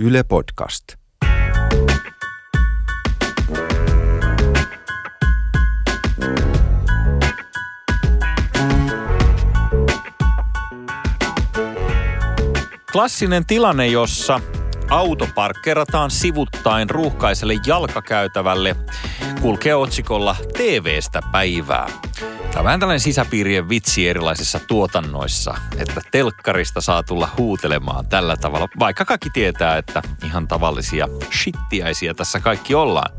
[0.00, 0.84] Yle Podcast.
[12.92, 14.40] Klassinen tilanne, jossa
[14.90, 18.76] auto parkkerataan sivuttain ruuhkaiselle jalkakäytävälle,
[19.40, 22.07] kulkee otsikolla TVstä päivää.
[22.58, 28.68] Tämä on vähän tällainen sisäpiirien vitsi erilaisissa tuotannoissa, että telkkarista saa tulla huutelemaan tällä tavalla,
[28.78, 31.08] vaikka kaikki tietää, että ihan tavallisia
[31.42, 33.10] shittiäisiä tässä kaikki ollaan.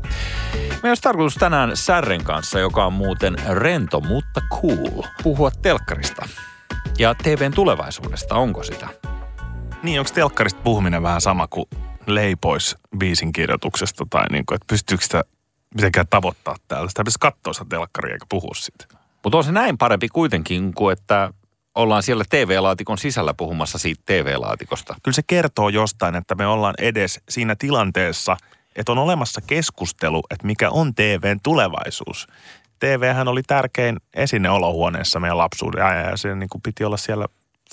[0.82, 6.28] Me olisi tarkoitus tänään Särren kanssa, joka on muuten rento, mutta cool, puhua telkkarista.
[6.98, 8.88] Ja TVn tulevaisuudesta, onko sitä?
[9.82, 11.66] Niin, onko telkkarista puhuminen vähän sama kuin
[12.06, 15.24] leipois biisin kirjoituksesta tai niin kuin, että pystyykö sitä
[15.74, 16.88] mitenkään tavoittaa täällä?
[16.88, 18.99] Sitä pitäisi katsoa sitä telkkaria eikä puhua siitä.
[19.24, 21.32] Mutta on se näin parempi kuitenkin kuin, että
[21.74, 24.96] ollaan siellä TV-laatikon sisällä puhumassa siitä TV-laatikosta.
[25.02, 28.36] Kyllä se kertoo jostain, että me ollaan edes siinä tilanteessa,
[28.76, 32.26] että on olemassa keskustelu, että mikä on TVn tulevaisuus.
[32.78, 37.26] TVhän oli tärkein esine olohuoneessa meidän lapsuuden ajan ja se niin kuin piti olla siellä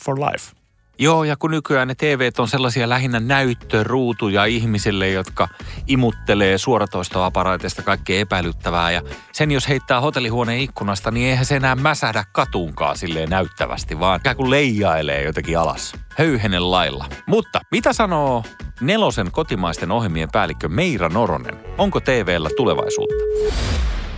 [0.04, 0.57] for life.
[1.00, 5.48] Joo, ja kun nykyään ne TVt on sellaisia lähinnä näyttöruutuja ihmisille, jotka
[5.88, 8.92] imuttelee suoratoistoaparaatista kaikkea epäilyttävää.
[8.92, 14.20] Ja sen jos heittää hotellihuoneen ikkunasta, niin eihän se enää mäsähdä katuunkaan silleen näyttävästi, vaan
[14.20, 15.94] ikään kuin leijailee jotenkin alas.
[16.18, 17.06] Höyhenen lailla.
[17.28, 18.44] Mutta mitä sanoo
[18.82, 21.56] nelosen kotimaisten ohjelmien päällikkö Meira Noronen?
[21.78, 23.16] Onko TVllä tulevaisuutta?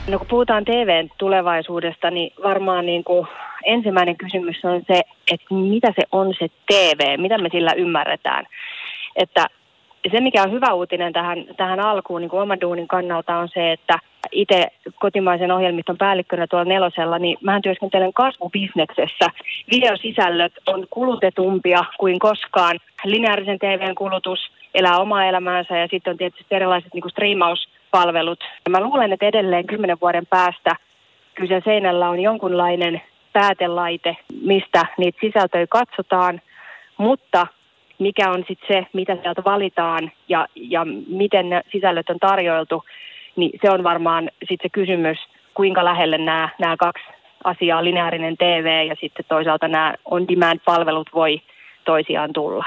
[0.07, 3.27] No kun puhutaan TVn tulevaisuudesta, niin varmaan niin kuin
[3.65, 8.45] ensimmäinen kysymys on se, että mitä se on se TV, mitä me sillä ymmärretään.
[9.15, 9.47] Että
[10.11, 13.71] se, mikä on hyvä uutinen tähän, tähän alkuun niin kuin oman duunin kannalta on se,
[13.71, 13.99] että
[14.31, 14.67] itse
[14.99, 19.25] kotimaisen ohjelmiston päällikkönä tuolla nelosella, niin mä työskentelen kasvubisneksessä.
[19.71, 22.79] Videosisällöt on kulutetumpia kuin koskaan.
[23.03, 24.39] Lineaarisen TVn kulutus
[24.73, 28.39] elää omaa elämäänsä ja sitten on tietysti erilaiset niin kuin striimauspalvelut.
[28.69, 30.75] Mä luulen, että edelleen kymmenen vuoden päästä
[31.39, 33.01] kyllä seinällä on jonkunlainen
[33.33, 36.41] päätelaite, mistä niitä sisältöjä katsotaan,
[36.97, 37.47] mutta
[37.99, 42.83] mikä on sitten se, mitä sieltä valitaan ja, ja miten ne sisällöt on tarjoiltu,
[43.35, 45.17] niin se on varmaan sitten se kysymys,
[45.53, 47.03] kuinka lähelle nämä, nämä kaksi
[47.43, 51.41] asiaa, lineaarinen TV ja sitten toisaalta nämä on-demand-palvelut voi
[51.85, 52.65] toisiaan tulla.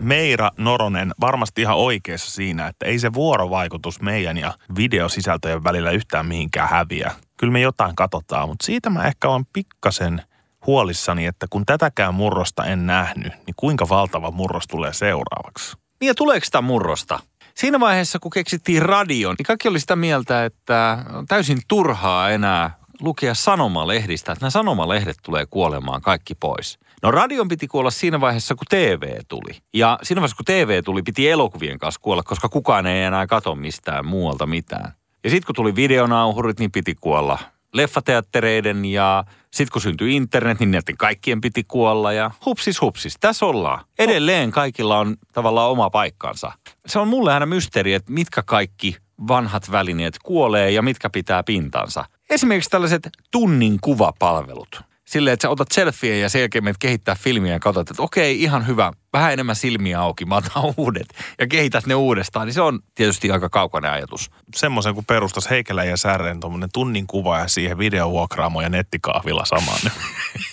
[0.00, 6.26] Meira Noronen varmasti ihan oikeassa siinä, että ei se vuorovaikutus meidän ja videosisältöjen välillä yhtään
[6.26, 7.10] mihinkään häviä.
[7.36, 10.22] Kyllä me jotain katsotaan, mutta siitä mä ehkä on pikkasen
[10.66, 15.76] huolissani, että kun tätäkään murrosta en nähnyt, niin kuinka valtava murros tulee seuraavaksi?
[16.00, 17.18] Niin ja tuleeko sitä murrosta?
[17.54, 22.70] Siinä vaiheessa, kun keksittiin radion, niin kaikki oli sitä mieltä, että on täysin turhaa enää
[23.00, 26.78] lukea sanomalehdistä, että nämä sanomalehdet tulee kuolemaan kaikki pois.
[27.02, 29.58] No radion piti kuolla siinä vaiheessa, kun TV tuli.
[29.74, 33.54] Ja siinä vaiheessa, kun TV tuli, piti elokuvien kanssa kuolla, koska kukaan ei enää katso
[33.54, 34.92] mistään muualta mitään.
[35.26, 37.38] Ja sitten kun tuli videonauhurit, niin piti kuolla
[37.74, 43.46] leffateattereiden ja sitten kun syntyi internet, niin näiden kaikkien piti kuolla ja hupsis hupsis, tässä
[43.46, 43.84] ollaan.
[43.98, 46.52] Edelleen kaikilla on tavallaan oma paikkansa.
[46.86, 48.96] Se on mulle aina mysteeri, että mitkä kaikki
[49.28, 52.04] vanhat välineet kuolee ja mitkä pitää pintansa.
[52.30, 57.52] Esimerkiksi tällaiset tunnin kuvapalvelut silleen, että sä otat selfieä ja sen jälkeen menet kehittää filmiä
[57.52, 61.06] ja katsot, että okei, ihan hyvä, vähän enemmän silmiä auki, mä otan uudet
[61.38, 64.30] ja kehität ne uudestaan, niin se on tietysti aika kaukainen ajatus.
[64.56, 69.80] Semmoisen kun perustas Heikelä ja Särren tuommoinen tunnin kuva ja siihen videovuokraamo ja nettikahvilla samaan.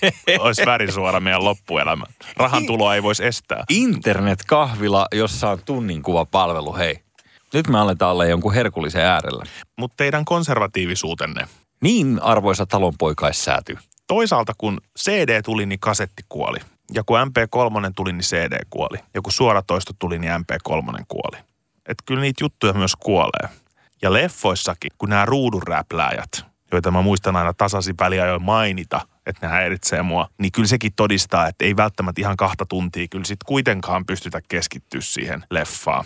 [0.01, 2.05] Niin olisi värisuora meidän loppuelämä.
[2.37, 3.63] Rahan tuloa ei voisi estää.
[3.69, 6.99] Internetkahvila, jossa on tunnin kuvapalvelu, hei.
[7.53, 9.43] Nyt me aletaan olla jonkun herkullisen äärellä.
[9.77, 11.47] Mutta teidän konservatiivisuutenne.
[11.81, 13.77] Niin, arvoisa talonpoikaissääty
[14.07, 16.59] toisaalta kun CD tuli, niin kasetti kuoli.
[16.93, 18.97] Ja kun MP3 tuli, niin CD kuoli.
[19.13, 21.37] Ja kun suoratoisto tuli, niin MP3 kuoli.
[21.85, 23.49] Että kyllä niitä juttuja myös kuolee.
[24.01, 27.95] Ja leffoissakin, kun nämä ruudunräplääjät, joita mä muistan aina tasaisin
[28.27, 32.65] jo mainita, että ne häiritsee mua, niin kyllä sekin todistaa, että ei välttämättä ihan kahta
[32.65, 36.05] tuntia kyllä sit kuitenkaan pystytä keskittyä siihen leffaan.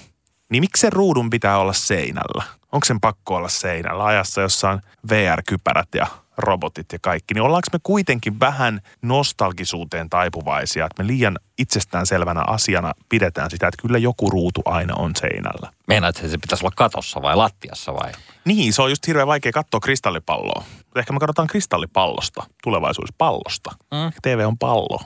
[0.50, 2.44] Niin miksi se ruudun pitää olla seinällä?
[2.72, 6.08] Onko sen pakko olla seinällä ajassa, jossa on VR-kypärät ja
[6.38, 12.92] robotit ja kaikki, niin ollaanko me kuitenkin vähän nostalgisuuteen taipuvaisia, että me liian itsestäänselvänä asiana
[13.10, 15.72] pidetään sitä, että kyllä joku ruutu aina on seinällä.
[15.88, 18.12] Meinaat, että se pitäisi olla katossa vai lattiassa vai?
[18.46, 20.64] Niin, se on just hirveän vaikea katsoa kristallipalloa.
[20.96, 23.72] Ehkä me katsotaan kristallipallosta, tulevaisuuspallosta.
[23.92, 24.12] Mm.
[24.22, 25.02] TV on pallo.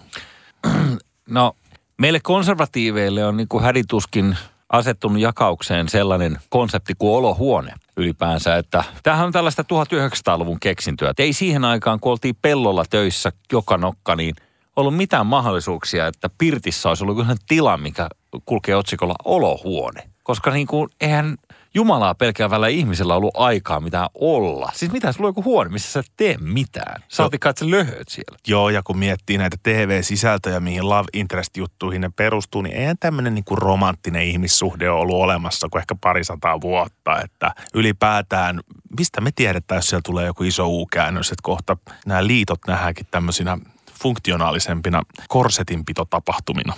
[1.30, 1.56] No,
[1.98, 4.38] meille konservatiiveille on niin kuin hädituskin
[4.70, 11.14] asettunut jakaukseen sellainen konsepti kuin olohuone ylipäänsä, että tämähän on tällaista 1900-luvun keksintöä.
[11.18, 14.36] Ei siihen aikaan, kun oltiin pellolla töissä joka nokka, niin
[14.76, 18.10] ollut mitään mahdollisuuksia, että pirtissä olisi ollut tila, mikä
[18.46, 20.04] kulkee otsikolla olohuone.
[20.24, 21.38] Koska niin kuin, eihän
[21.74, 24.72] Jumalaa pelkäävällä ihmisellä ollut aikaa mitään olla.
[24.74, 27.04] Siis mitä, sulla on joku huone, missä sä et tee mitään.
[27.08, 28.38] Saatikka, että sä löhöt siellä.
[28.48, 33.46] Joo, ja kun miettii näitä TV-sisältöjä, mihin love interest-juttuihin ne perustuu, niin eihän tämmöinen niin
[33.52, 37.22] romanttinen ihmissuhde ole ollut olemassa kuin ehkä parisataa vuotta.
[37.22, 38.60] Että ylipäätään,
[38.98, 43.58] mistä me tiedetään, jos siellä tulee joku iso U-käännös, että kohta nämä liitot nähdäänkin tämmöisinä
[44.02, 46.74] funktionaalisempina korsetinpitotapahtumina.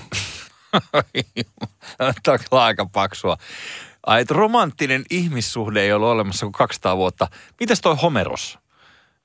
[2.23, 3.37] Tämä on aika paksua.
[4.05, 7.27] Ai, että romanttinen ihmissuhde ei ole olemassa kuin 200 vuotta.
[7.59, 8.59] Mites toi Homeros?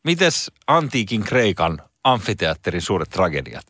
[0.05, 3.67] Mites antiikin Kreikan amfiteatterin suuret tragediat?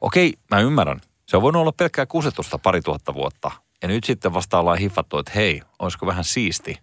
[0.00, 1.00] Okei, mä ymmärrän.
[1.28, 3.50] Se on voinut olla pelkkää kusetusta pari tuhatta vuotta.
[3.82, 6.76] Ja nyt sitten vasta ollaan hiffattu, että hei, olisiko vähän siisti,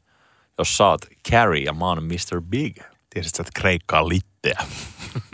[0.57, 1.01] jos saat
[1.31, 2.41] Carrie ja mä oon Mr.
[2.41, 2.77] Big.
[3.09, 4.63] Tiesit että Kreikka on litteä.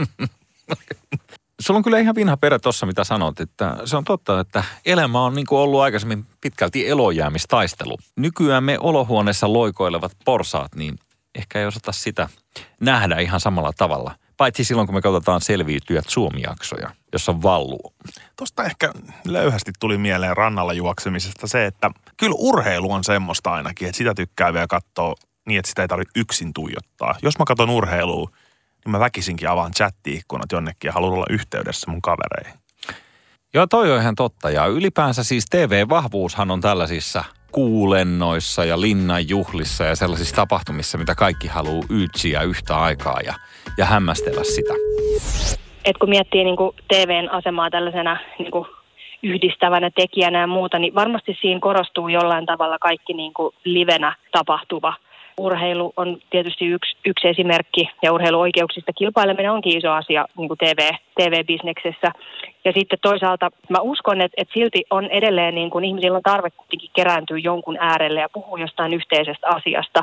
[1.62, 5.22] sulla on kyllä ihan vinha perä tuossa, mitä sanot, että se on totta, että elämä
[5.22, 7.98] on niin kuin ollut aikaisemmin pitkälti elojäämistaistelu.
[8.16, 11.00] Nykyään me olohuoneessa loikoilevat porsaat, niin
[11.36, 12.30] ehkä ei osata sitä
[12.80, 14.16] nähdä ihan samalla tavalla.
[14.38, 17.94] Paitsi silloin, kun me katsotaan selviytyjät Suomi-jaksoja, jossa valluu.
[18.38, 18.94] Tuosta ehkä
[19.26, 24.54] löyhästi tuli mieleen rannalla juoksemisesta se, että kyllä urheilu on semmoista ainakin, että sitä tykkää
[24.54, 25.16] vielä katsoa
[25.48, 27.16] niin, että sitä ei tarvitse yksin tuijottaa.
[27.22, 28.30] Jos mä katson urheilua,
[28.86, 32.62] niin mä väkisinkin avaan chatti-ikkunat jonnekin ja haluan olla yhteydessä mun kavereihin.
[33.54, 34.50] Joo, toi on ihan totta.
[34.50, 41.86] Ja ylipäänsä siis TV-vahvuushan on tällaisissa kuulennoissa ja linnanjuhlissa ja sellaisissa tapahtumissa, mitä kaikki haluaa
[41.90, 43.34] yytsiä yhtä aikaa ja,
[43.78, 44.74] ja hämmästellä sitä.
[45.86, 48.66] Et kun miettii niin kuin TVn asemaa tällaisena niin kuin
[49.24, 54.94] yhdistävänä tekijänä ja muuta, niin varmasti siinä korostuu jollain tavalla kaikki niin kuin livenä tapahtuva–
[55.42, 60.90] urheilu on tietysti yksi, yksi esimerkki ja urheiluoikeuksista kilpaileminen onkin iso asia niin kuin TV,
[61.16, 62.12] TV-bisneksessä.
[62.66, 66.50] Ja sitten toisaalta mä uskon, että, että silti on edelleen niin kuin ihmisillä on tarve
[66.50, 70.02] kuitenkin kerääntyä jonkun äärelle ja puhua jostain yhteisestä asiasta.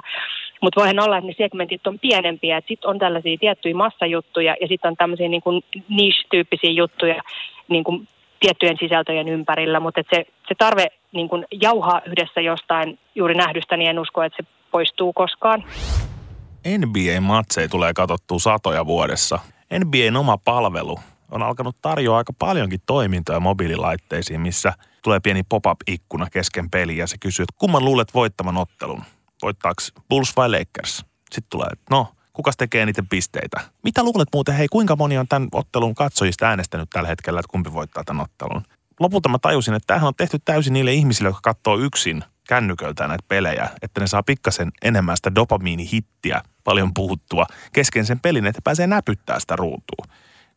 [0.63, 4.69] Mutta voihan olla, että ne segmentit on pienempiä, että sitten on tällaisia tiettyjä massajuttuja ja
[4.69, 7.23] sitten on tämmöisiä niin kuin niche-tyyppisiä juttuja
[7.69, 8.09] niin kuin
[8.41, 13.91] tiettyjen sisältöjen ympärillä, mutta se, se tarve niin kuin jauhaa yhdessä jostain juuri nähdystä, niin
[13.91, 15.65] en usko, että se poistuu koskaan.
[16.79, 19.39] NBA-matseja tulee katsottua satoja vuodessa.
[19.79, 20.99] NBAn oma palvelu
[21.31, 24.73] on alkanut tarjoa aika paljonkin toimintoja mobiililaitteisiin, missä
[25.03, 29.03] tulee pieni pop-up-ikkuna kesken peliä ja se kysyy, että kumman luulet voittavan ottelun?
[29.43, 30.97] Voittaako Bulls vai Lakers?
[31.33, 33.61] Sitten tulee, että no, kuka tekee niiden pisteitä?
[33.83, 37.73] Mitä luulet muuten, hei, kuinka moni on tämän ottelun katsojista äänestänyt tällä hetkellä, että kumpi
[37.73, 38.63] voittaa tämän ottelun?
[39.01, 43.25] Lopulta mä tajusin, että tämähän on tehty täysin niille ihmisille, jotka katsoo yksin kännyköltä näitä
[43.29, 48.87] pelejä, että ne saa pikkasen enemmän sitä dopamiinihittiä, paljon puhuttua, kesken sen pelin, että pääsee
[48.87, 50.05] näpyttää sitä ruutua.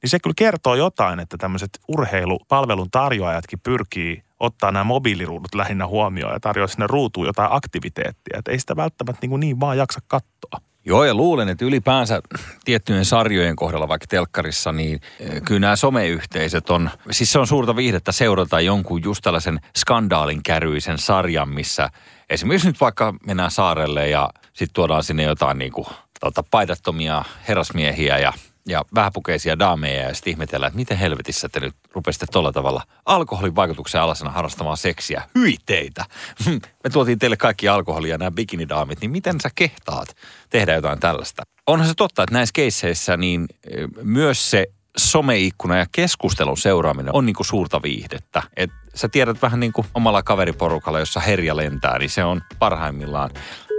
[0.01, 6.33] Niin se kyllä kertoo jotain, että tämmöiset urheilupalvelun tarjoajatkin pyrkii ottaa nämä mobiiliruudut lähinnä huomioon
[6.33, 8.37] ja tarjoaa sinne ruutuun jotain aktiviteettia.
[8.39, 10.70] Että ei sitä välttämättä niin, niin vaan jaksa katsoa.
[10.85, 12.21] Joo, ja luulen, että ylipäänsä
[12.65, 17.75] tiettyjen sarjojen kohdalla, vaikka telkkarissa, niin eh, kyllä nämä someyhteisöt on, siis se on suurta
[17.75, 21.89] viihdettä seurata jonkun just tällaisen skandaalin käryisen sarjan, missä
[22.29, 25.87] esimerkiksi nyt vaikka mennään saarelle ja sitten tuodaan sinne jotain niin kuin,
[26.19, 28.33] tota, paidattomia herrasmiehiä ja
[28.67, 33.55] ja vähäpukeisia daameja ja sitten ihmetellään, että miten helvetissä te nyt rupesitte tuolla tavalla alkoholin
[33.55, 35.23] vaikutuksen alasena harrastamaan seksiä.
[35.35, 36.05] Hyi teitä!
[36.83, 40.15] Me tuotiin teille kaikki alkoholia nämä bikinidaamit, niin miten sä kehtaat
[40.49, 41.43] tehdä jotain tällaista?
[41.67, 47.25] Onhan se totta, että näissä keisseissä niin e, myös se someikkuna ja keskustelun seuraaminen on
[47.25, 48.43] niinku suurta viihdettä.
[48.57, 53.29] Et sä tiedät vähän niin kuin omalla kaveriporukalla, jossa herja lentää, niin se on parhaimmillaan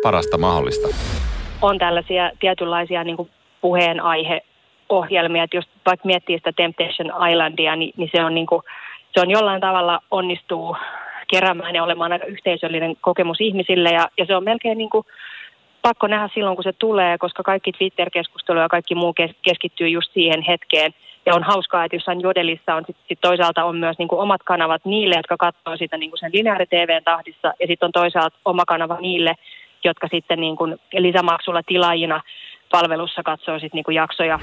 [0.03, 0.89] parasta mahdollista.
[1.63, 4.41] On tällaisia tietynlaisia niin kuin puheenaihe
[4.99, 8.63] ohjelmia, että jos vaikka miettii sitä Temptation Islandia, niin, niin se, on niin kuin,
[9.15, 10.77] se on jollain tavalla onnistuu
[11.31, 15.07] keräämään ja olemaan aika yhteisöllinen kokemus ihmisille ja, ja se on melkein niin kuin
[15.83, 20.43] pakko nähdä silloin, kun se tulee, koska kaikki Twitter-keskustelu ja kaikki muu keskittyy just siihen
[20.43, 20.95] hetkeen.
[21.27, 24.43] Ja on hauskaa, että jossain Jodelissa on sit, sit toisaalta on myös niin kuin omat
[24.43, 28.37] kanavat niille, jotka katsoo sitä niin kuin sen lineaari TVn tahdissa, ja sitten on toisaalta
[28.45, 29.35] oma kanava niille,
[29.85, 32.23] jotka sitten niin kuin lisämaksulla tilaajina
[32.71, 34.39] palvelussa katsoo sitten niinku jaksoja.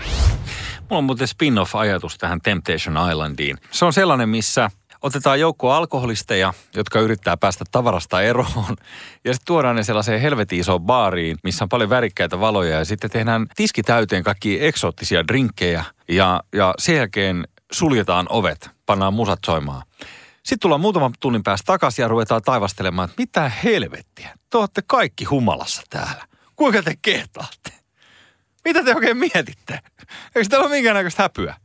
[0.90, 3.58] Mulla on muuten spin-off-ajatus tähän Temptation Islandiin.
[3.72, 4.70] Se on sellainen, missä
[5.02, 8.76] otetaan joukko alkoholisteja, jotka yrittää päästä tavarasta eroon.
[9.24, 12.78] Ja sitten tuodaan ne sellaiseen helvetin isoon baariin, missä on paljon värikkäitä valoja.
[12.78, 15.86] Ja sitten tehdään tiski täyteen kaikki eksoottisia drinkkejä.
[16.10, 19.84] Ja, ja sen jälkeen suljetaan ovet, pannaan musat soimaan.
[20.36, 24.30] Sitten tullaan muutaman tunnin päästä takaisin ja ruvetaan taivastelemaan, että mitä helvettiä.
[24.50, 26.28] Te olette kaikki humalassa täällä.
[26.56, 27.79] Kuinka te kehtaatte?
[28.66, 29.80] Mitä te oikein mietitte?
[30.36, 31.56] Eikö täällä ole minkäännäköistä häpyä?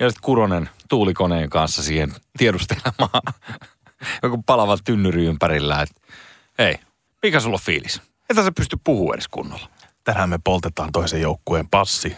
[0.00, 3.22] Ja sitten Kuronen tuulikoneen kanssa siihen tiedustelemaan
[4.22, 6.00] joku palava tynnyri ympärillä, että
[6.58, 6.78] ei,
[7.22, 8.02] mikä sulla on fiilis?
[8.30, 9.68] Että sä pysty puhumaan edes kunnolla.
[10.04, 12.16] Tänään me poltetaan toisen joukkueen passi.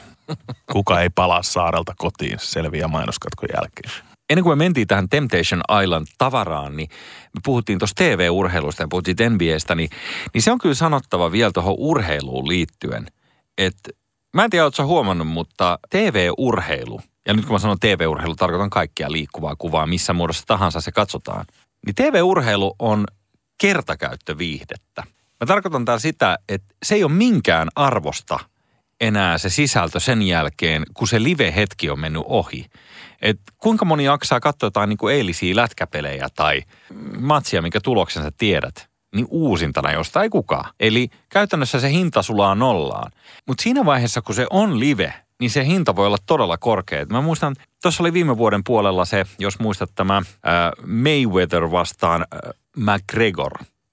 [0.73, 4.07] Kuka ei palaa saarelta kotiin, se selviää mainoskatkon jälkeen.
[4.31, 6.89] Ennen kuin me mentiin tähän Temptation Island tavaraan, niin
[7.35, 9.91] me puhuttiin tuosta TV-urheilusta ja puhuttiin NBAstä, niin,
[10.35, 13.07] niin se on kyllä sanottava vielä tuohon urheiluun liittyen,
[13.59, 13.91] että
[14.35, 19.13] mä en tiedä, ootko huomannut, mutta TV-urheilu, ja nyt kun mä sanon TV-urheilu, tarkoitan kaikkia
[19.13, 21.47] liikkuvaa kuvaa, missä muodossa tahansa se katsotaan,
[21.87, 23.05] niin TV-urheilu on
[23.59, 25.03] kertakäyttöviihdettä.
[25.41, 28.39] Mä tarkoitan täällä sitä, että se ei ole minkään arvosta
[29.01, 32.67] enää se sisältö sen jälkeen, kun se live-hetki on mennyt ohi.
[33.23, 36.63] Et kuinka moni jaksaa katsoa jotain niin kuin eilisiä lätkäpelejä tai
[37.19, 40.73] matsia, minkä tuloksen sä tiedät, niin uusintana josta ei kukaan.
[40.81, 43.13] Eli käytännössä se hinta sulaa nollaan.
[43.49, 47.07] Mutta siinä vaiheessa, kun se on live, niin se hinta voi olla todella korkea.
[47.07, 50.25] Mä muistan, tuossa oli viime vuoden puolella se, jos muistat tämä äh,
[50.87, 53.53] Mayweather vastaan äh, McGregor,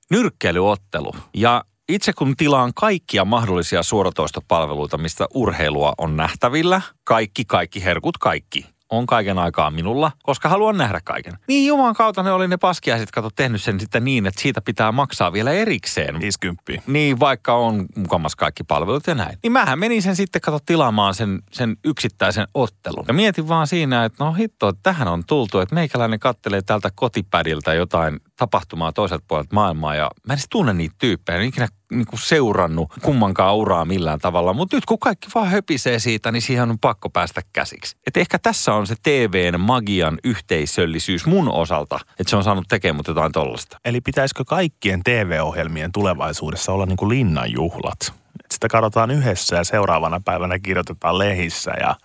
[0.09, 1.15] nyrkkeilyottelu.
[1.33, 8.65] Ja itse kun tilaan kaikkia mahdollisia suoratoistopalveluita, mistä urheilua on nähtävillä, kaikki, kaikki, herkut, kaikki,
[8.97, 11.33] on kaiken aikaa minulla, koska haluan nähdä kaiken.
[11.47, 14.91] Niin Jumalan kautta ne oli ne paskiaiset, kato, tehnyt sen sitten niin, että siitä pitää
[14.91, 16.19] maksaa vielä erikseen.
[16.19, 16.63] 50.
[16.87, 19.37] Niin, vaikka on mukamas kaikki palvelut ja näin.
[19.43, 23.05] Niin mähän menin sen sitten, kato, tilaamaan sen, sen yksittäisen ottelun.
[23.07, 26.89] Ja mietin vaan siinä, että no hitto, että tähän on tultu, että meikäläinen kattelee tältä
[26.95, 29.95] kotipädiltä jotain tapahtumaa toiselta puolelta maailmaa.
[29.95, 34.19] Ja mä en edes tunne niitä tyyppejä, en ikinä niin kuin seurannut kummankaan uraa millään
[34.19, 34.53] tavalla.
[34.53, 37.97] Mutta nyt kun kaikki vaan höpisee siitä, niin siihen on pakko päästä käsiksi.
[38.07, 43.03] Et ehkä tässä on se TVn magian yhteisöllisyys mun osalta, että se on saanut tekemään
[43.07, 43.77] jotain tollasta.
[43.85, 48.13] Eli pitäisikö kaikkien TV-ohjelmien tulevaisuudessa olla niin kuin linnanjuhlat?
[48.51, 51.95] Sitä katsotaan yhdessä ja seuraavana päivänä kirjoitetaan lehissä ja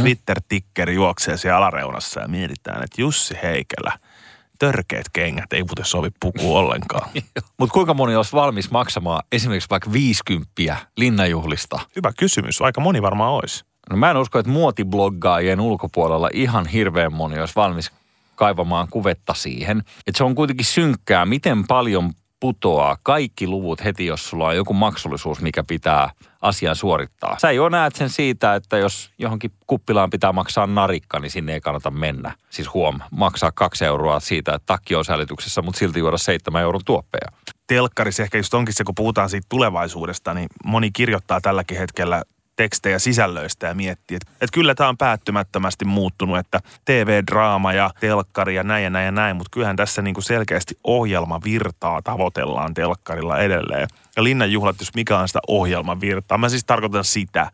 [0.00, 3.92] Twitter-tikkeri juoksee siellä alareunassa ja mietitään, että Jussi Heikelä–
[4.58, 7.10] törkeät kengät ei muuten sovi puku ollenkaan.
[7.58, 11.80] Mutta kuinka moni olisi valmis maksamaan esimerkiksi vaikka 50 linnanjuhlista?
[11.96, 12.62] Hyvä kysymys.
[12.62, 13.64] Aika moni varmaan olisi.
[13.90, 17.90] No mä en usko, että muotibloggaajien ulkopuolella ihan hirveän moni olisi valmis
[18.34, 19.78] kaivamaan kuvetta siihen.
[19.78, 24.74] Että se on kuitenkin synkkää, miten paljon putoaa kaikki luvut heti, jos sulla on joku
[24.74, 27.36] maksullisuus, mikä pitää asian suorittaa.
[27.38, 31.60] Sä jo näet sen siitä, että jos johonkin kuppilaan pitää maksaa narikka, niin sinne ei
[31.60, 32.34] kannata mennä.
[32.50, 36.80] Siis huom, maksaa kaksi euroa siitä, että takki on säilytyksessä, mutta silti juoda seitsemän euron
[36.84, 37.32] tuoppeja.
[37.66, 42.22] Telkkarissa ehkä just onkin se, kun puhutaan siitä tulevaisuudesta, niin moni kirjoittaa tälläkin hetkellä
[42.58, 48.54] tekstejä sisällöistä ja miettii, että, että kyllä tämä on päättymättömästi muuttunut, että TV-draama ja telkkari
[48.54, 53.38] ja näin ja näin ja näin, mutta kyllähän tässä niin kuin selkeästi ohjelmavirtaa tavoitellaan telkkarilla
[53.38, 53.88] edelleen.
[54.16, 57.50] Ja Linnanjuhlat, jos mikä on sitä ohjelmavirtaa, mä siis tarkoitan sitä,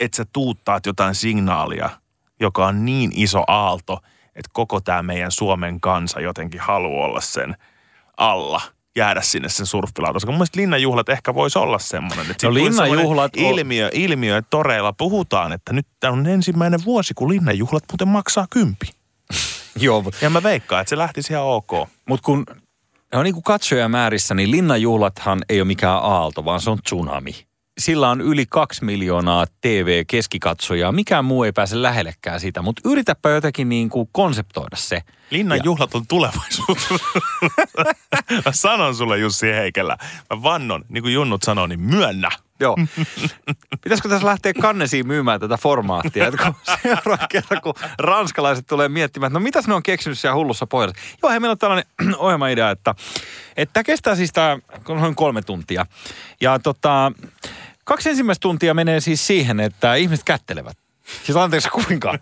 [0.00, 1.90] että sä tuuttaat jotain signaalia,
[2.40, 7.56] joka on niin iso aalto, että koko tämä meidän Suomen kansa jotenkin haluaa olla sen
[8.16, 8.60] alla–
[8.96, 10.14] jäädä sinne sen surffilaan.
[10.14, 12.30] Koska mun mielestä linnanjuhlat ehkä voisi olla semmoinen.
[12.30, 17.28] Että no linnanjuhlat ilmiö, ilmiö, että toreilla puhutaan, että nyt tämä on ensimmäinen vuosi, kun
[17.28, 18.86] linnanjuhlat muuten maksaa kympi.
[19.76, 20.04] Joo.
[20.20, 21.70] Ja mä veikkaan, että se lähtisi ihan ok.
[22.08, 22.46] Mutta kun
[23.12, 27.46] on niin kuin katsojamäärissä, niin linnanjuhlathan ei ole mikään aalto, vaan se on tsunami
[27.78, 30.92] sillä on yli kaksi miljoonaa TV-keskikatsojaa.
[30.92, 35.02] Mikään muu ei pääse lähellekään sitä, mutta yritäpä jotenkin niin kuin konseptoida se.
[35.30, 35.62] Linnan ja...
[35.64, 36.88] juhlat on tulevaisuus.
[38.44, 39.96] mä sanon sulle Jussi Heikelä.
[40.30, 42.30] Mä vannon, niin kuin Junnut sanoo, niin myönnä.
[42.60, 42.76] Joo.
[43.84, 46.26] Pitäisikö tässä lähteä kannesiin myymään tätä formaattia?
[46.26, 50.34] Että kun seuraavan kerran, kun ranskalaiset tulee miettimään, että no mitäs ne on keksinyt siellä
[50.34, 50.96] hullussa pohjassa.
[51.22, 51.86] Joo, hei, meillä on tällainen
[52.18, 52.94] ohjelmaidea, että,
[53.56, 54.58] että kestää siis tämä
[54.88, 55.86] noin kolme tuntia.
[56.40, 57.12] Ja tota,
[57.88, 60.78] Kaksi ensimmäistä tuntia menee siis siihen, että ihmiset kättelevät.
[61.24, 62.18] Siis anteeksi, kuinka?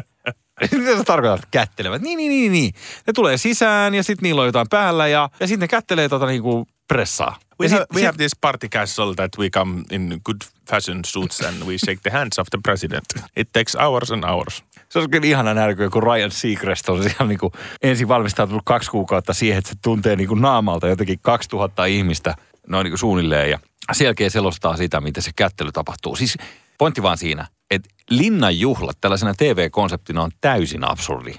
[0.72, 2.02] Mitä sä tarkoitat, kättelevät?
[2.02, 2.74] Niin, niin, niin, niin.
[3.06, 6.26] Ne tulee sisään ja sitten niillä on jotain päällä ja, ja sitten ne kättelee tota
[6.26, 7.36] niinku pressaa.
[7.60, 10.36] We, have, we have this party castle that we come in good
[10.70, 13.04] fashion suits and we shake the hands of the president.
[13.36, 14.64] It takes hours and hours.
[14.88, 17.52] Se on kyllä ihana nähdä, kun Ryan Seacrest on siellä niin kuin
[17.82, 22.34] ensin valmistautunut kaksi kuukautta siihen, että se tuntee niin kuin naamalta jotenkin 2000 ihmistä
[22.66, 23.58] noin niin kuin suunnilleen ja
[23.92, 26.16] selkeä selostaa sitä, miten se kättely tapahtuu.
[26.16, 26.36] Siis
[26.78, 31.34] pointti vaan siinä, että linnanjuhlat tällaisena TV-konseptina on täysin absurdi.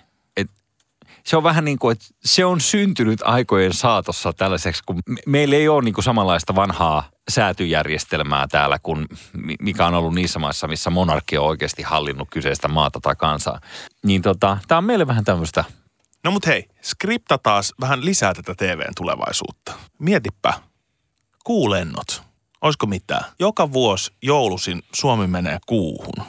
[1.30, 5.68] Se on vähän niin kuin, että se on syntynyt aikojen saatossa tällaiseksi, kun meillä ei
[5.68, 9.08] ole niin kuin samanlaista vanhaa säätyjärjestelmää täällä, kuin
[9.60, 13.62] mikä on ollut niissä maissa, missä monarkki on oikeasti hallinnut kyseistä maata tai kansaa.
[14.04, 15.64] Niin tota, tämä on meille vähän tämmöistä
[16.24, 19.74] No mut hei, skripta taas vähän lisää tätä TVn tulevaisuutta.
[20.00, 20.54] Mietipä,
[21.44, 22.24] kuulennot.
[22.62, 23.26] Olisiko mitään?
[23.40, 26.26] Joka vuosi joulusin Suomi menee kuuhun.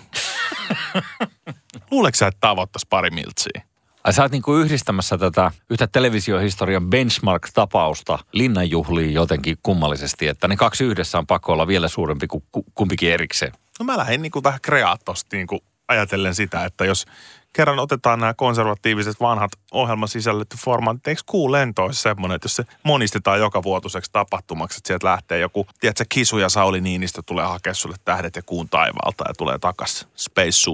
[1.91, 3.70] Luuleeko sä, että tavoittaisi pari miltsiä?
[4.05, 10.85] Ai sä oot niinku yhdistämässä tätä yhtä televisiohistorian benchmark-tapausta linnanjuhliin jotenkin kummallisesti, että ne kaksi
[10.85, 13.53] yhdessä on pakko olla vielä suurempi kuin kumpikin erikseen.
[13.81, 17.07] No mä lähdin niin kuin vähän kreatosti niin kuin ajatellen sitä, että jos
[17.53, 22.65] kerran otetaan nämä konservatiiviset vanhat ohjelmasisällöt formaatit, eikö kuu lento olisi semmoinen, että jos se
[22.83, 27.75] monistetaan joka vuotuiseksi tapahtumaksi, että sieltä lähtee joku, tiedätkö, Kisu ja Sauli Niinistö tulee hakea
[27.75, 30.71] sulle tähdet ja kuun taivaalta ja tulee takas space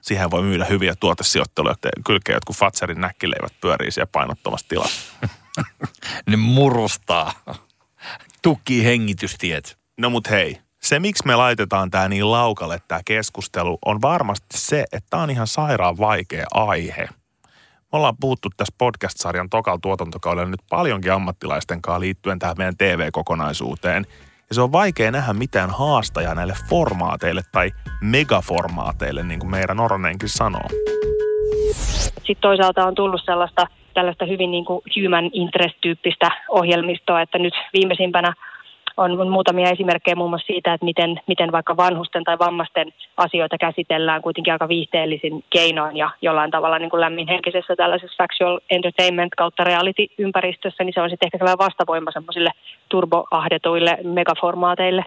[0.00, 5.12] Siihen voi myydä hyviä tuotesijoitteluja, että kylkeä jotkut Fatserin näkkileivät pyörii siellä painottomassa tilassa.
[6.26, 7.32] ne murustaa.
[8.42, 9.78] Tukkii hengitystiet.
[9.98, 14.84] No mut hei, se, miksi me laitetaan tämä niin laukalle tämä keskustelu, on varmasti se,
[14.92, 17.08] että tämä on ihan sairaan vaikea aihe.
[17.92, 24.06] Me ollaan puhuttu tässä podcast-sarjan tokal tuotantokaudella nyt paljonkin ammattilaisten kanssa liittyen tähän meidän TV-kokonaisuuteen.
[24.48, 27.70] Ja se on vaikea nähdä mitään haastajaa näille formaateille tai
[28.02, 30.68] megaformaateille, niin kuin meidän Oronenkin sanoo.
[31.98, 38.34] Sitten toisaalta on tullut sellaista tällaista hyvin niin kuin human interest-tyyppistä ohjelmistoa, että nyt viimeisimpänä
[38.98, 44.22] on, muutamia esimerkkejä muun muassa siitä, että miten, miten vaikka vanhusten tai vammaisten asioita käsitellään
[44.22, 50.84] kuitenkin aika viihteellisin keinoin ja jollain tavalla niin kuin lämminhenkisessä tällaisessa factual entertainment kautta reality-ympäristössä,
[50.84, 52.50] niin se on sitten ehkä sellainen vastavoima semmoisille
[52.88, 55.04] turboahdetuille megaformaateille.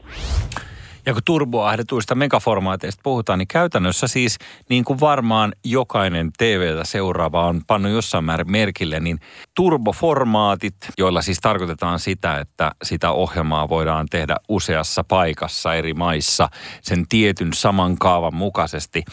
[1.06, 4.38] Ja kun turboahdetuista megaformaateista puhutaan, niin käytännössä siis
[4.70, 9.20] niin kuin varmaan jokainen TVtä seuraava on pannut jossain määrin merkille, niin
[9.56, 16.50] turboformaatit, joilla siis tarkoitetaan sitä, että sitä ohjelmaa voidaan tehdä useassa paikassa eri maissa
[16.82, 19.04] sen tietyn saman kaavan mukaisesti,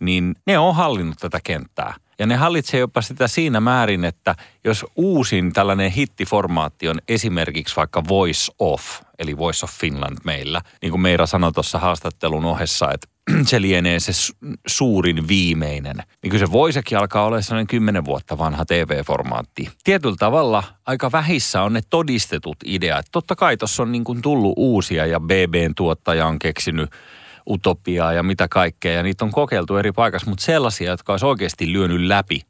[0.00, 1.94] niin ne on hallinnut tätä kenttää.
[2.18, 8.02] Ja ne hallitsee jopa sitä siinä määrin, että jos uusin tällainen hittiformaatti on esimerkiksi vaikka
[8.08, 13.08] Voice Off, eli Voice of Finland meillä, niin kuin Meira sanoi tuossa haastattelun ohessa, että
[13.50, 14.12] se lienee se
[14.66, 15.96] suurin viimeinen.
[16.22, 19.68] Niin kyllä se voisekin alkaa olla sellainen kymmenen vuotta vanha TV-formaatti.
[19.84, 23.06] Tietyllä tavalla aika vähissä on ne todistetut ideat.
[23.12, 26.90] Totta kai tuossa on niin kuin tullut uusia ja BBn tuottaja on keksinyt
[27.50, 28.92] utopiaa ja mitä kaikkea.
[28.92, 32.40] Ja niitä on kokeiltu eri paikassa, mutta sellaisia, jotka olisi oikeasti lyönyt läpi.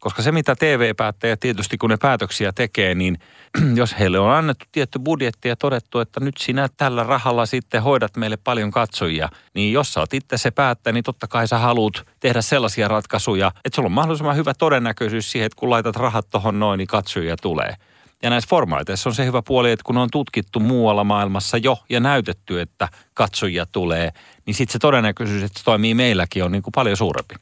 [0.00, 3.18] Koska se, mitä TV-päättäjät tietysti, kun ne päätöksiä tekee, niin
[3.80, 8.16] jos heille on annettu tietty budjetti ja todettu, että nyt sinä tällä rahalla sitten hoidat
[8.16, 12.06] meille paljon katsojia, niin jos sä oot itse se päättäjä, niin totta kai sä haluat
[12.20, 16.58] tehdä sellaisia ratkaisuja, että sulla on mahdollisimman hyvä todennäköisyys siihen, että kun laitat rahat tuohon
[16.58, 17.74] noin, niin katsojia tulee.
[18.22, 22.00] Ja näissä formaateissa on se hyvä puoli, että kun on tutkittu muualla maailmassa jo ja
[22.00, 24.10] näytetty, että katsojia tulee,
[24.46, 27.34] niin sitten se todennäköisyys, että se toimii meilläkin on niin kuin paljon suurempi.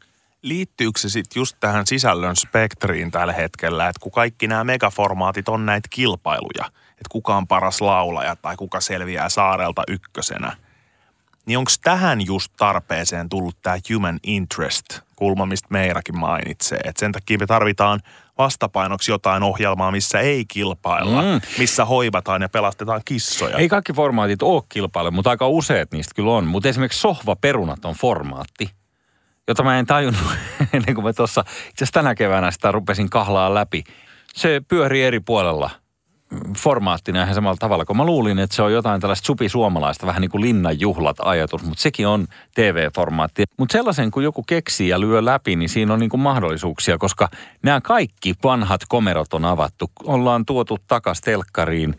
[0.43, 5.67] Liittyykö se sitten just tähän sisällön spektriin tällä hetkellä, että kun kaikki nämä megaformaatit on
[5.67, 10.57] näitä kilpailuja, että kuka on paras laulaja tai kuka selviää saarelta ykkösenä,
[11.47, 14.85] niin onko tähän just tarpeeseen tullut tämä human interest
[15.17, 16.79] kulma, mistä Meirakin mainitsee.
[16.85, 18.01] Että sen takia me tarvitaan
[18.39, 21.41] vastapainoksi jotain ohjelmaa, missä ei kilpailla, mm.
[21.59, 23.57] missä hoivataan ja pelastetaan kissoja.
[23.57, 26.47] Ei kaikki formaatit ole kilpailu, mutta aika useat niistä kyllä on.
[26.47, 28.71] Mutta esimerkiksi sohvaperunat on formaatti,
[29.49, 30.23] jota mä en tajunnut
[30.73, 33.85] ennen kuin mä tuossa itse asiassa tänä keväänä sitä rupesin kahlaa läpi.
[34.35, 35.71] Se pyörii eri puolella
[36.59, 40.31] formaattina ihan samalla tavalla, kun mä luulin, että se on jotain tällaista supisuomalaista, vähän niin
[40.31, 43.45] kuin linnanjuhlat ajatus, mutta sekin on TV-formaatti.
[43.59, 47.29] Mutta sellaisen, kun joku keksii ja lyö läpi, niin siinä on niin kuin mahdollisuuksia, koska
[47.63, 49.91] nämä kaikki vanhat komerot on avattu.
[50.05, 51.95] Ollaan tuotu takas telkkariin.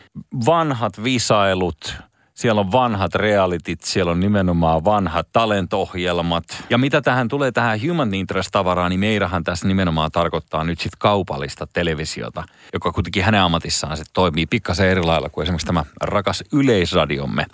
[0.46, 1.96] Vanhat visailut,
[2.40, 6.44] siellä on vanhat realitit, siellä on nimenomaan vanhat talentohjelmat.
[6.70, 11.68] Ja mitä tähän tulee tähän human interest-tavaraan, niin meirahan tässä nimenomaan tarkoittaa nyt sitten kaupallista
[11.68, 17.46] televisiota, joka kuitenkin hänen ammatissaan se toimii pikkasen eri lailla kuin esimerkiksi tämä rakas yleisradiomme.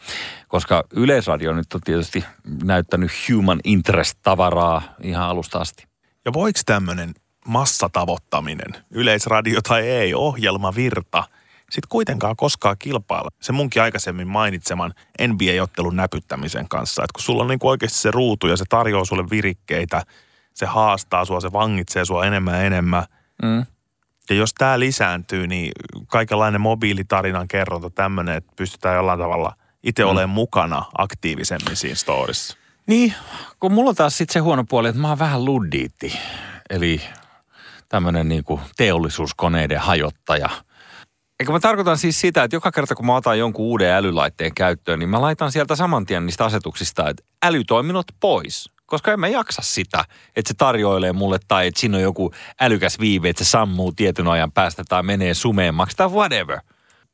[0.48, 2.26] Koska yleisradio nyt on tietysti
[2.64, 5.84] näyttänyt human interest-tavaraa ihan alusta asti.
[6.26, 7.14] Ja voiko tämmöinen
[7.48, 11.24] massatavoittaminen, yleisradio tai ei, ohjelmavirta–
[11.76, 13.30] sitten kuitenkaan koskaan kilpailla.
[13.42, 14.94] Se munkin aikaisemmin mainitseman
[15.28, 17.04] NBA-ottelun näpyttämisen kanssa.
[17.04, 20.04] Että kun sulla on niin kuin oikeasti se ruutu ja se tarjoaa sulle virikkeitä,
[20.54, 23.04] se haastaa sua, se vangitsee sua enemmän ja enemmän.
[23.44, 23.66] Mm.
[24.30, 25.72] Ja jos tämä lisääntyy, niin
[26.08, 30.10] kaikenlainen mobiilitarinan kerronta tämmöinen, että pystytään jollain tavalla itse mm.
[30.10, 32.58] olemaan mukana aktiivisemmin siinä storissa.
[32.88, 33.14] Niin,
[33.60, 36.20] kun mulla on taas sitten se huono puoli, että mä oon vähän luddiitti.
[36.70, 37.02] Eli
[37.90, 38.44] tämmöinen niin
[38.78, 40.50] teollisuuskoneiden hajottaja–
[41.40, 45.00] Eikö mä tarkoitan siis sitä, että joka kerta kun mä otan jonkun uuden älylaitteen käyttöön,
[45.00, 48.70] niin mä laitan sieltä saman tien niistä asetuksista, että älytoiminnot pois.
[48.86, 53.00] Koska en mä jaksa sitä, että se tarjoilee mulle tai että siinä on joku älykäs
[53.00, 56.60] viive, että se sammuu tietyn ajan päästä tai menee sumeemmaksi tai whatever.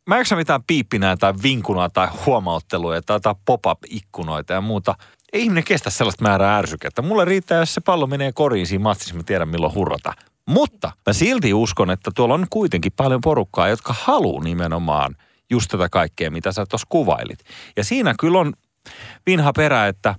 [0.07, 4.95] Mä en mitään piippinää tai vinkunaa tai huomautteluja tai, tai pop-up-ikkunoita ja muuta.
[5.33, 7.01] Ei ihminen kestä sellaista määrää ärsykettä.
[7.01, 10.13] Mulle riittää, jos se pallo menee koriin siinä matsissa, mä tiedän milloin hurrata.
[10.51, 15.15] Mutta mä silti uskon, että tuolla on kuitenkin paljon porukkaa, jotka haluaa nimenomaan
[15.49, 17.39] just tätä kaikkea, mitä sä tuossa kuvailit.
[17.77, 18.53] Ja siinä kyllä on
[19.25, 20.15] vinha perä, että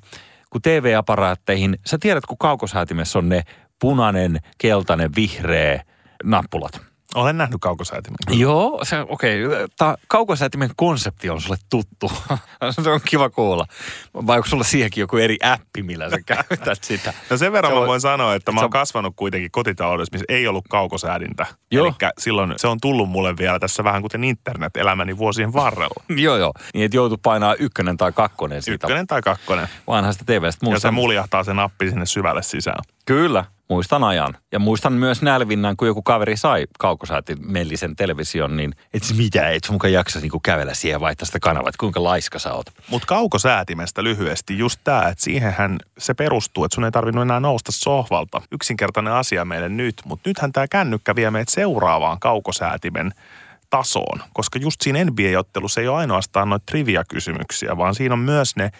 [0.51, 3.43] kun TV-aparaatteihin, sä tiedät, kun kaukosäätimessä on ne
[3.81, 5.83] punainen, keltainen, vihreä
[6.25, 6.81] nappulat–
[7.15, 8.19] olen nähnyt kaukosäätimen.
[8.31, 9.47] Joo, se okei.
[9.47, 9.67] Okay.
[10.09, 12.13] kaukosäätimen konsepti on sulle tuttu.
[12.83, 13.67] se on kiva kuulla.
[14.15, 17.13] Vai onko sulla siihenkin joku eri appi, millä sä käytät sitä?
[17.31, 20.49] No sen verran se mä voin sanoa, että mä oon kasvanut kuitenkin kotitaloudessa, missä ei
[20.49, 21.47] ollut kaukosäädintä.
[21.71, 21.87] Joo.
[21.87, 26.05] Eli silloin se on tullut mulle vielä tässä vähän kuten internet elämäni vuosien varrella.
[26.25, 26.53] joo, joo.
[26.75, 28.87] Niin, että joutu painaa ykkönen tai kakkonen siitä.
[28.87, 29.69] Ykkönen tai kakkonen.
[29.87, 30.71] Vanhasta TV-stä.
[30.71, 32.85] Ja se muljahtaa se nappi sinne syvälle sisään.
[33.07, 34.37] Kyllä, muistan ajan.
[34.53, 36.67] Ja muistan myös nälvinnän, kun joku kaveri sai
[37.39, 41.69] mellisen television, niin et mitä, et sun mukaan jaksa niinku kävellä siihen vaihtaa sitä kanavaa,
[41.69, 42.67] että kuinka laiska sä oot.
[42.91, 47.73] Mutta kaukosäätimestä lyhyesti just tämä, että siihenhän se perustuu, että sun ei tarvinnut enää nousta
[47.73, 48.43] sohvalta.
[48.53, 53.13] Yksinkertainen asia meille nyt, mutta nythän tämä kännykkä vie meidät seuraavaan kaukosäätimen
[53.71, 58.71] tasoon, koska just siinä NBA-ottelussa ei ole ainoastaan noita trivia-kysymyksiä, vaan siinä on myös ne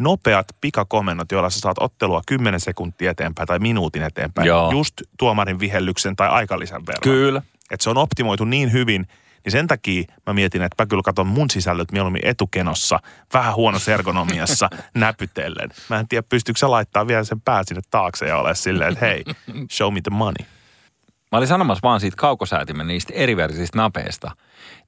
[0.00, 4.46] nopeat pikakomennot, joilla sä saat ottelua 10 sekuntia eteenpäin tai minuutin eteenpäin.
[4.46, 4.70] Joo.
[4.70, 7.02] Just tuomarin vihellyksen tai aikalisän verran.
[7.02, 7.42] Kyllä.
[7.70, 9.06] Että se on optimoitu niin hyvin,
[9.44, 13.00] niin sen takia mä mietin, että mä kyllä katson mun sisällöt mieluummin etukenossa,
[13.34, 15.70] vähän huonossa ergonomiassa, näpytellen.
[15.88, 19.06] Mä en tiedä, pystyykö se laittaa vielä sen pää sinne taakse ja ole silleen, että
[19.06, 19.24] hei,
[19.70, 20.46] show me the money.
[21.32, 24.30] Mä olin sanomassa vaan siitä kaukosäätimen niistä erivärisistä napeista.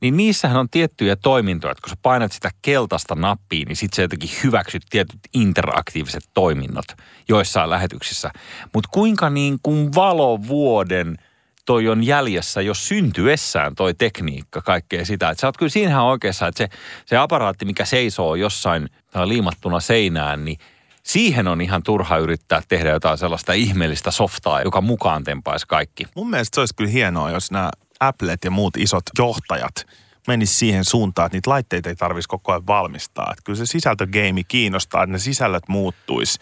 [0.00, 4.02] Niin niissähän on tiettyjä toimintoja, että kun sä painat sitä keltaista nappia, niin sit sä
[4.02, 6.84] jotenkin hyväksyt tietyt interaktiiviset toiminnot
[7.28, 8.30] joissain lähetyksissä.
[8.74, 11.16] Mutta kuinka niin kuin valovuoden
[11.64, 15.30] toi on jäljessä jo syntyessään toi tekniikka, kaikkea sitä.
[15.30, 16.68] Että sä oot kyllä siinähän oikeassa, että se,
[17.06, 18.88] se aparaatti, mikä seisoo jossain
[19.24, 20.58] liimattuna seinään, niin
[21.02, 26.04] siihen on ihan turha yrittää tehdä jotain sellaista ihmeellistä softaa, joka mukaan tempaisi kaikki.
[26.16, 29.86] Mun mielestä se olisi kyllä hienoa, jos nämä Applet ja muut isot johtajat
[30.26, 33.28] menisi siihen suuntaan, että niitä laitteita ei tarvitsisi koko ajan valmistaa.
[33.30, 36.38] Että kyllä se sisältögeimi kiinnostaa, että ne sisällöt muuttuisi.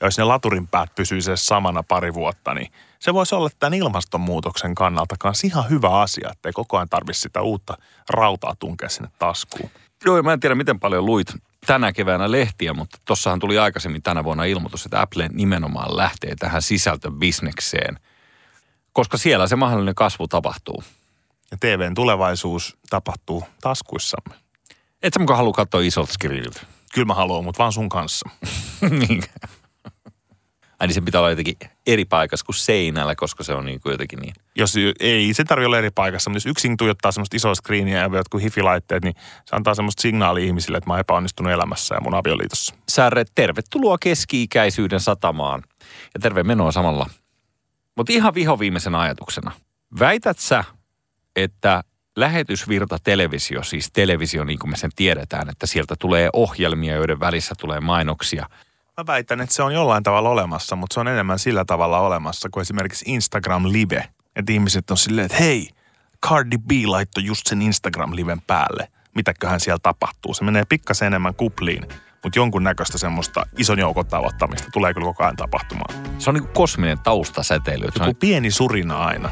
[0.00, 4.74] Ja jos ne laturin päät pysyisi samana pari vuotta, niin se voisi olla tämän ilmastonmuutoksen
[4.74, 7.76] kannalta kanssa ihan hyvä asia, että ei koko ajan tarvitsisi sitä uutta
[8.10, 9.70] rautaa tunkea sinne taskuun.
[10.04, 11.34] Joo, mä en tiedä miten paljon luit
[11.66, 16.62] tänä keväänä lehtiä, mutta tossahan tuli aikaisemmin tänä vuonna ilmoitus, että Apple nimenomaan lähtee tähän
[16.62, 17.98] sisältöbisnekseen,
[18.92, 20.82] koska siellä se mahdollinen kasvu tapahtuu.
[21.50, 24.34] Ja TVn tulevaisuus tapahtuu taskuissamme.
[25.02, 26.60] Et sä mukaan halua katsoa isolta screeniltä?
[26.94, 28.30] Kyllä mä haluan, mutta vaan sun kanssa.
[29.08, 29.22] niin.
[30.84, 33.90] Ai niin se pitää olla jotenkin eri paikassa kuin seinällä, koska se on niin kuin
[33.90, 34.34] jotenkin niin.
[34.56, 38.10] Jos ei, se tarvitse olla eri paikassa, mutta jos yksin tuijottaa semmoista isoa screeniä ja
[38.12, 42.14] jotkut hifilaitteet, niin se antaa semmoista signaalia ihmisille, että mä oon epäonnistunut elämässä ja mun
[42.14, 42.74] avioliitossa.
[42.88, 45.62] Särre, tervetuloa keski-ikäisyyden satamaan
[46.14, 47.10] ja terve menoa samalla.
[47.96, 49.52] Mutta ihan vihoviimeisen ajatuksena.
[49.98, 50.64] Väität sä,
[51.36, 51.84] että
[52.16, 57.54] lähetysvirta televisio, siis televisio niin kuin me sen tiedetään, että sieltä tulee ohjelmia, joiden välissä
[57.58, 58.46] tulee mainoksia–
[58.98, 62.48] Mä väitän, että se on jollain tavalla olemassa, mutta se on enemmän sillä tavalla olemassa
[62.48, 64.08] kuin esimerkiksi Instagram Live.
[64.36, 65.68] Että ihmiset on silleen, että hei,
[66.26, 68.88] Cardi B laittoi just sen Instagram-liven päälle.
[69.14, 70.34] Mitäköhän siellä tapahtuu?
[70.34, 71.88] Se menee pikkasen enemmän kupliin,
[72.22, 75.94] mutta jonkunnäköistä semmoista ison joukon tavoittamista tulee kyllä koko ajan tapahtumaan.
[76.18, 77.84] Se on niin kuin kosminen taustasäteily.
[77.84, 78.16] Joku on...
[78.16, 79.30] pieni surina aina.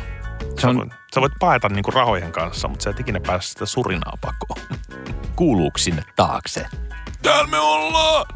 [0.58, 0.74] Se on...
[0.74, 3.66] Sä, voit, sä voit paeta niin kuin rahojen kanssa, mutta sä et ikinä pääse sitä
[3.66, 4.60] surinaa pakoon.
[5.36, 6.66] Kuuluuko sinne taakse?
[7.22, 8.26] Täällä me ollaan!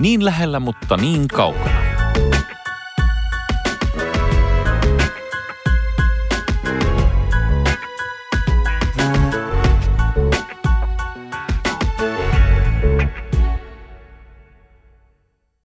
[0.00, 1.99] Niin lähellä, mutta niin kaukana.